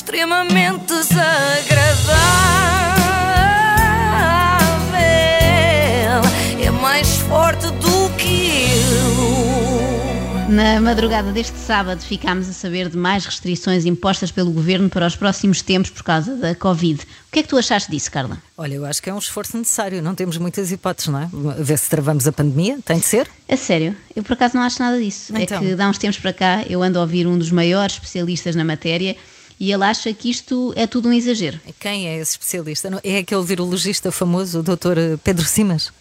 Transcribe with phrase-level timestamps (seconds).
[0.00, 1.30] extremamente desagradável.
[6.58, 10.48] É mais forte do que eu.
[10.48, 15.14] Na madrugada deste sábado ficámos a saber de mais restrições impostas pelo governo para os
[15.14, 17.02] próximos tempos por causa da Covid.
[17.02, 18.38] O que é que tu achaste disso, Carla?
[18.56, 21.28] Olha, eu acho que é um esforço necessário, não temos muitas hipóteses, não é?
[21.58, 23.28] Ver se travamos a pandemia, tem de ser.
[23.46, 25.30] A sério, eu por acaso não acho nada disso.
[25.36, 25.58] Então.
[25.58, 28.56] É que dá uns tempos para cá eu ando a ouvir um dos maiores especialistas
[28.56, 29.14] na matéria
[29.60, 31.60] e ele acha que isto é tudo um exagero.
[31.78, 33.00] Quem é esse especialista?
[33.04, 35.92] É aquele virologista famoso, o doutor Pedro Simas?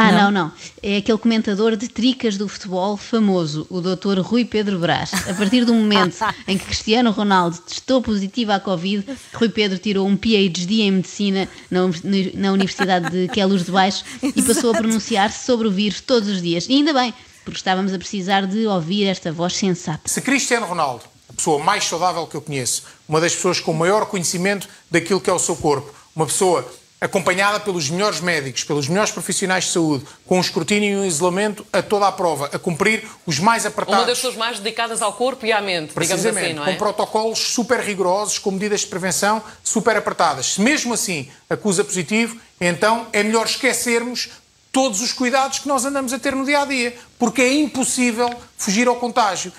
[0.00, 0.30] Ah, Não?
[0.30, 0.52] não, não.
[0.80, 4.20] É aquele comentador de tricas do futebol famoso, o Dr.
[4.20, 5.10] Rui Pedro Brás.
[5.28, 6.16] A partir do momento
[6.46, 11.48] em que Cristiano Ronaldo testou positivo à Covid, Rui Pedro tirou um PhD em medicina
[11.68, 16.40] na Universidade de Queluz de Baixo e passou a pronunciar-se sobre o vírus todos os
[16.40, 16.66] dias.
[16.68, 17.12] E ainda bem,
[17.44, 20.02] porque estávamos a precisar de ouvir esta voz sensata.
[20.08, 24.06] Se Cristiano Ronaldo, a pessoa mais saudável que eu conheço, uma das pessoas com maior
[24.06, 26.66] conhecimento daquilo que é o seu corpo, uma pessoa
[27.00, 31.64] acompanhada pelos melhores médicos, pelos melhores profissionais de saúde, com um escrutínio e um isolamento
[31.72, 34.00] a toda a prova, a cumprir os mais apertados.
[34.00, 36.70] Uma das pessoas mais dedicadas ao corpo e à mente, digamos Precisamente, assim, não com
[36.70, 36.74] é?
[36.74, 40.54] protocolos super rigorosos, com medidas de prevenção super apertadas.
[40.54, 44.30] Se mesmo assim acusa positivo, então é melhor esquecermos
[44.72, 48.28] todos os cuidados que nós andamos a ter no dia a dia, porque é impossível
[48.56, 49.52] fugir ao contágio.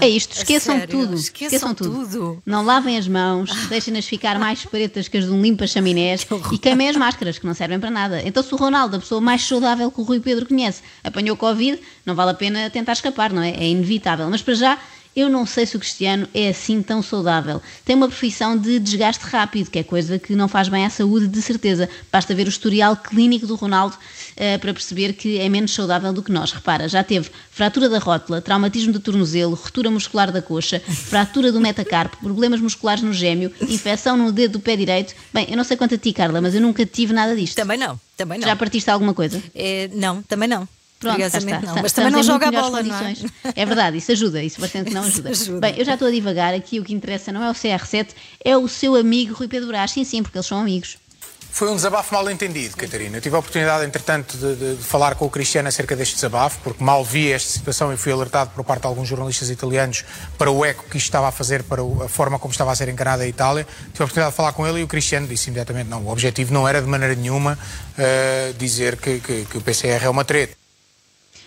[0.00, 1.00] É isto, esqueçam sério?
[1.00, 1.14] tudo.
[1.14, 2.42] Esqueçam tudo.
[2.46, 6.88] Não lavem as mãos, deixem-nas ficar mais pretas que as de um limpa-chaminés e queimem
[6.88, 8.22] as máscaras, que não servem para nada.
[8.24, 11.80] Então, se o Ronaldo, a pessoa mais saudável que o Rui Pedro conhece, apanhou Covid,
[12.06, 13.50] não vale a pena tentar escapar, não é?
[13.50, 14.28] É inevitável.
[14.30, 14.78] Mas para já.
[15.16, 17.62] Eu não sei se o Cristiano é assim tão saudável.
[17.84, 21.28] Tem uma profissão de desgaste rápido, que é coisa que não faz bem à saúde,
[21.28, 21.88] de certeza.
[22.10, 23.96] Basta ver o historial clínico do Ronaldo
[24.36, 26.52] eh, para perceber que é menos saudável do que nós.
[26.52, 31.60] Repara, já teve fratura da rótula, traumatismo do tornozelo, ruptura muscular da coxa, fratura do
[31.60, 35.14] metacarpo, problemas musculares no gêmeo, infecção no dedo do pé direito.
[35.32, 37.54] Bem, eu não sei quanto a ti, Carla, mas eu nunca tive nada disto.
[37.54, 38.48] Também não, também não.
[38.48, 39.40] Já partiste alguma coisa?
[39.54, 40.68] É, não, também não.
[41.00, 41.40] Pronto, está.
[41.40, 41.58] não.
[41.60, 43.14] Está- Mas também não joga a bola, melhores não é?
[43.14, 43.32] condições.
[43.56, 45.30] É verdade, isso ajuda, isso bastante não ajuda.
[45.34, 45.60] Ajuda.
[45.60, 48.08] Bem, eu já estou a divagar aqui, o que interessa não é o CR7,
[48.44, 49.90] é o seu amigo Rui Pedro Brás.
[49.90, 50.96] Sim, sim, porque eles são amigos.
[51.50, 53.16] Foi um desabafo mal entendido, Catarina.
[53.16, 56.58] Eu tive a oportunidade, entretanto, de, de- de falar com o Cristiano acerca deste desabafo,
[56.64, 60.04] porque mal vi esta situação e fui alertado por parte de alguns jornalistas italianos
[60.36, 62.74] para o eco que isto estava a fazer, para o- a forma como estava a
[62.74, 63.64] ser encarada a Itália.
[63.92, 66.52] Tive a oportunidade de falar com ele e o Cristiano disse imediatamente não, o objetivo
[66.52, 67.56] não era de maneira nenhuma
[67.96, 70.56] eh, dizer que, que- que o PCR é uma treta.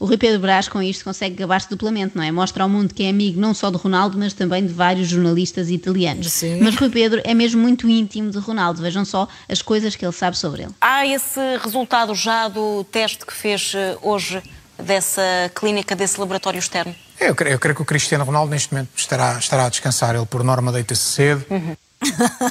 [0.00, 2.32] O Rui Pedro Brás, com isto, consegue gabar-se duplamente, não é?
[2.32, 5.68] Mostra ao mundo que é amigo não só de Ronaldo, mas também de vários jornalistas
[5.68, 6.32] italianos.
[6.32, 6.58] Sim.
[6.62, 8.80] Mas Rui Pedro é mesmo muito íntimo de Ronaldo.
[8.80, 10.72] Vejam só as coisas que ele sabe sobre ele.
[10.80, 14.42] Há esse resultado já do teste que fez eh, hoje
[14.78, 16.94] dessa clínica, desse laboratório externo?
[17.20, 20.14] Eu creio, eu creio que o Cristiano Ronaldo neste momento estará, estará a descansar.
[20.14, 21.44] Ele, por norma, deita-se cedo.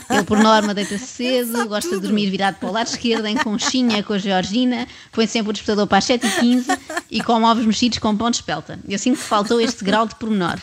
[0.10, 4.04] Ele, por norma, deita-se cedo, gosta de dormir virado para o lado esquerdo, em conchinha
[4.04, 6.80] com a Georgina, põe sempre o despertador para as 7h15
[7.10, 8.80] e come ovos mexidos com pão de espelta.
[8.88, 10.58] Eu sinto que faltou este grau de pormenor.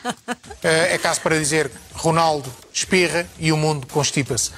[0.63, 4.53] Eh, é caso para dizer Ronaldo espirra e o mundo constipa-se.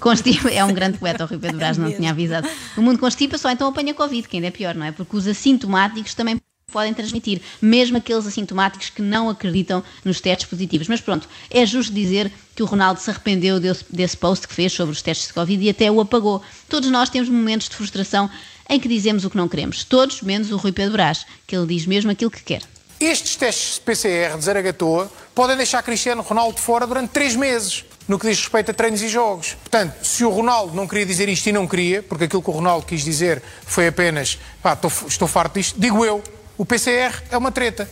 [0.00, 2.48] Constipa é um grande poeta, o Rui Pedro Brás não tinha avisado.
[2.76, 4.92] O mundo constipa só então apanha Covid, que ainda é pior, não é?
[4.92, 10.88] Porque os assintomáticos também podem transmitir, mesmo aqueles assintomáticos que não acreditam nos testes positivos.
[10.88, 14.72] Mas pronto, é justo dizer que o Ronaldo se arrependeu desse, desse post que fez
[14.72, 16.42] sobre os testes de Covid e até o apagou.
[16.68, 18.30] Todos nós temos momentos de frustração
[18.68, 19.82] em que dizemos o que não queremos.
[19.84, 22.62] Todos, menos o Rui Pedro Brás, que ele diz mesmo aquilo que quer.
[23.00, 28.28] Estes testes PCR de Zaragatoa podem deixar Cristiano Ronaldo fora durante três meses, no que
[28.28, 29.54] diz respeito a treinos e jogos.
[29.54, 32.52] Portanto, se o Ronaldo não queria dizer isto e não queria, porque aquilo que o
[32.52, 36.22] Ronaldo quis dizer foi apenas pá, estou, estou farto disto, digo eu,
[36.60, 37.90] o PCR é uma treta.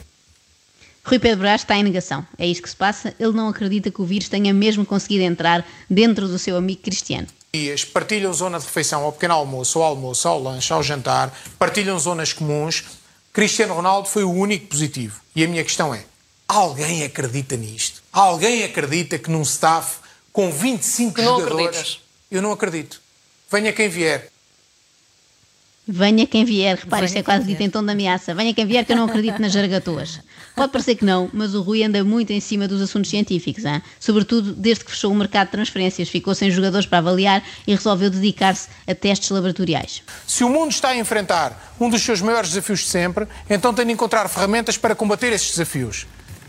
[1.02, 2.26] Rui Pedro Brás está em negação.
[2.36, 3.14] É isto que se passa.
[3.18, 7.26] Ele não acredita que o vírus tenha mesmo conseguido entrar dentro do seu amigo Cristiano.
[7.50, 11.98] dias partilham zona de refeição ao pequeno almoço, ao almoço, ao lanche, ao jantar, partilham
[11.98, 12.84] zonas comuns.
[13.32, 15.18] Cristiano Ronaldo foi o único positivo.
[15.34, 16.04] E a minha questão é:
[16.46, 18.02] alguém acredita nisto?
[18.12, 20.00] Alguém acredita que num staff
[20.30, 21.66] com 25 Que não jogadores.
[21.68, 22.00] acreditas?
[22.30, 23.00] Eu não acredito.
[23.50, 24.28] Venha quem vier.
[25.90, 28.34] Venha quem vier, repare, isto é quase dito em tom de ameaça.
[28.34, 30.20] Venha quem vier que eu não acredito nas jargatoas.
[30.54, 33.80] Pode parecer que não, mas o Rui anda muito em cima dos assuntos científicos, hein?
[33.98, 38.10] sobretudo desde que fechou o mercado de transferências, ficou sem jogadores para avaliar e resolveu
[38.10, 40.02] dedicar-se a testes laboratoriais.
[40.26, 43.86] Se o mundo está a enfrentar um dos seus maiores desafios de sempre, então tem
[43.86, 46.06] de encontrar ferramentas para combater esses desafios.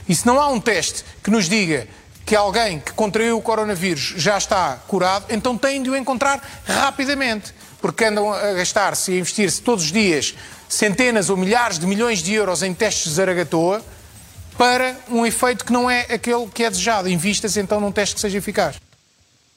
[0.09, 1.87] E se não há um teste que nos diga
[2.25, 7.53] que alguém que contraiu o coronavírus já está curado, então têm de o encontrar rapidamente.
[7.81, 10.35] Porque andam a gastar-se e a investir-se todos os dias
[10.67, 13.83] centenas ou milhares de milhões de euros em testes de zaragatoa.
[14.57, 17.07] para um efeito que não é aquele que é desejado.
[17.07, 18.75] Invista-se então num teste que seja eficaz.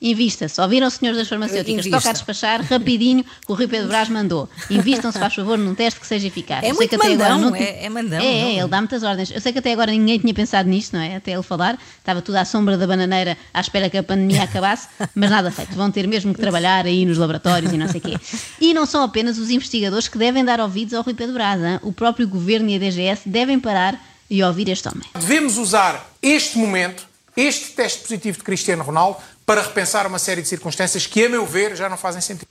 [0.05, 0.61] Invista-se.
[0.61, 1.87] Ouviram, senhores das farmacêuticas?
[1.87, 1.97] Invista.
[1.99, 4.49] Toca a despachar rapidinho que o Rui Pedro Brás mandou.
[4.69, 6.65] Invistam-se, faz favor, num teste que seja eficaz.
[6.65, 8.51] É Eu sei muito que até agora mandão, não- é- é mandão, É, é, não?
[8.61, 9.31] ele dá muitas ordens.
[9.31, 11.15] Eu sei que até agora ninguém tinha pensado nisto, não é?
[11.17, 11.79] Até ele falar.
[11.99, 15.73] Estava tudo à sombra da bananeira à espera que a pandemia acabasse, mas nada feito.
[15.77, 18.17] Vão ter mesmo que trabalhar aí nos laboratórios e não sei o quê.
[18.61, 21.61] E não são apenas os investigadores que devem dar ouvidos ao Rui Pedro Brás.
[21.63, 21.79] hein?
[21.83, 23.99] O próprio governo e a DGS devem parar
[24.29, 25.03] e ouvir este homem.
[25.15, 27.07] Devemos usar este momento,
[27.37, 31.47] este teste positivo de Cristiano Ronaldo, para repensar uma série de circunstâncias que, a meu
[31.47, 32.49] ver, já não fazem sentido.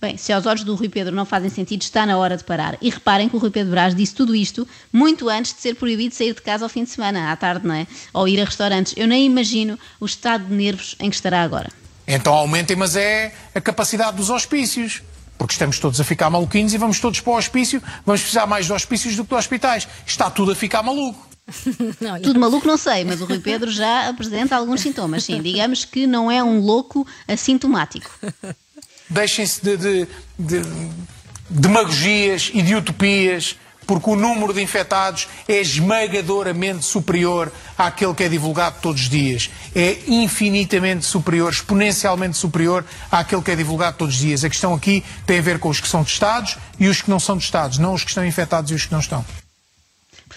[0.00, 2.78] Bem, se aos olhos do Rui Pedro não fazem sentido, está na hora de parar.
[2.80, 6.14] E reparem que o Rui Pedro Brás disse tudo isto muito antes de ser proibido
[6.14, 7.86] sair de casa ao fim de semana, à tarde, não é?
[8.14, 8.94] Ou ir a restaurantes.
[8.96, 11.70] Eu nem imagino o estado de nervos em que estará agora.
[12.06, 15.02] Então aumentem, mas é a capacidade dos hospícios.
[15.36, 18.66] Porque estamos todos a ficar maluquinhos e vamos todos para o hospício, vamos precisar mais
[18.66, 19.86] de hospícios do que de hospitais.
[20.06, 21.29] Está tudo a ficar maluco.
[22.22, 25.40] Tudo maluco não sei, mas o Rui Pedro já apresenta alguns sintomas, sim.
[25.40, 28.10] Digamos que não é um louco assintomático.
[29.08, 30.08] Deixem-se de, de,
[30.38, 30.62] de
[31.48, 33.56] demagogias e de utopias,
[33.86, 39.50] porque o número de infectados é esmagadoramente superior àquele que é divulgado todos os dias.
[39.74, 44.44] É infinitamente superior, exponencialmente superior àquele que é divulgado todos os dias.
[44.44, 47.18] A questão aqui tem a ver com os que são testados e os que não
[47.18, 49.24] são testados, não os que estão infectados e os que não estão.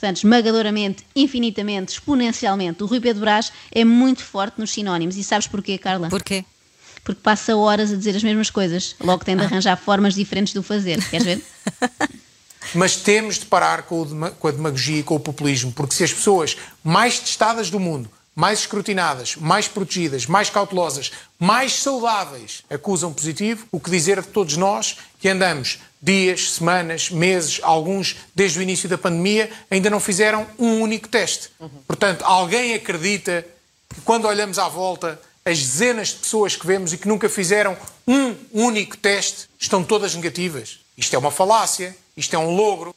[0.04, 5.16] Portanto, esmagadoramente, infinitamente, exponencialmente, o Rui Pedro Brás é muito forte nos sinónimos.
[5.16, 6.10] E sabes porquê, Carla?
[6.10, 6.44] Porquê?
[7.06, 8.98] Porque passa horas a dizer as mesmas coisas.
[9.00, 11.02] Logo tem de arranjar formas diferentes de o fazer.
[11.10, 11.42] Queres ver?
[12.76, 16.12] Mas temos de parar com, com a demagogia e com o populismo, porque se as
[16.12, 23.68] pessoas mais testadas do mundo, mais escrutinadas, mais protegidas, mais cautelosas, mais saudáveis acusam positivo,
[23.72, 28.90] o que dizer de todos nós que andamos dias, semanas, meses, alguns desde o início
[28.90, 31.50] da pandemia, ainda não fizeram um único teste.
[31.88, 33.46] Portanto, alguém acredita
[33.94, 37.78] que quando olhamos à volta, as dezenas de pessoas que vemos e que nunca fizeram
[38.06, 40.80] um único teste estão todas negativas?
[40.98, 42.94] Isto é uma falácia, isto é um logro.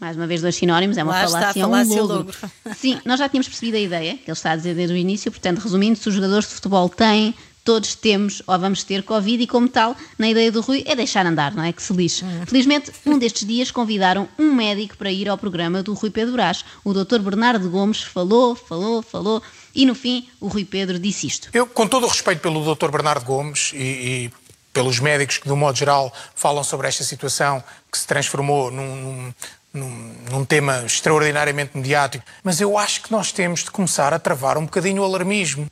[0.00, 2.16] Mais uma vez, dois sinónimos, é uma Lá está, falácia, é um falácia, logro.
[2.16, 2.36] logro.
[2.76, 5.30] Sim, nós já tínhamos percebido a ideia que ele está a dizer desde o início,
[5.30, 9.46] portanto, resumindo, se os jogadores de futebol têm, todos temos ou vamos ter Covid e,
[9.46, 11.72] como tal, na ideia do Rui é deixar andar, não é?
[11.72, 12.24] Que se lixe.
[12.46, 16.64] Felizmente, um destes dias convidaram um médico para ir ao programa do Rui Pedro Brás.
[16.84, 17.20] O Dr.
[17.20, 19.42] Bernardo Gomes falou, falou, falou
[19.74, 21.48] e, no fim, o Rui Pedro disse isto.
[21.52, 22.90] Eu, com todo o respeito pelo Dr.
[22.90, 24.30] Bernardo Gomes e, e
[24.72, 28.96] pelos médicos que, de um modo geral, falam sobre esta situação que se transformou num,
[28.96, 29.34] num,
[29.72, 34.58] num, num tema extraordinariamente mediático, mas eu acho que nós temos de começar a travar
[34.58, 35.66] um bocadinho o alarmismo.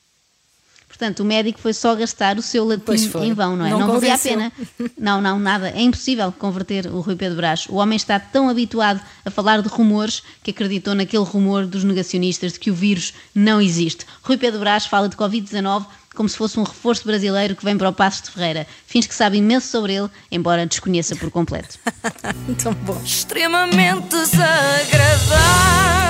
[0.92, 3.70] Portanto, o médico foi só gastar o seu latim em vão, não é?
[3.70, 4.52] Não valia a pena.
[4.98, 5.70] Não, não, nada.
[5.70, 7.66] É impossível converter o Rui Pedro Brás.
[7.70, 12.52] O homem está tão habituado a falar de rumores que acreditou naquele rumor dos negacionistas
[12.52, 14.04] de que o vírus não existe.
[14.22, 17.88] Rui Pedro Brás fala de Covid-19 como se fosse um reforço brasileiro que vem para
[17.88, 18.66] o Passos de Ferreira.
[18.86, 21.78] Fins que sabe imenso sobre ele, embora desconheça por completo.
[22.62, 23.00] Tão bom.
[23.02, 26.01] Extremamente desagradável.